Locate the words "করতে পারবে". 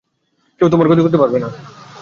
1.03-1.37